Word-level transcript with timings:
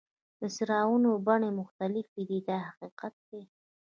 د 0.39 0.41
څراغونو 0.55 1.09
بڼې 1.25 1.49
مختلفې 1.59 2.21
دي 2.29 2.39
دا 2.47 2.57
حقیقت 2.67 3.13
دی. 3.29 3.41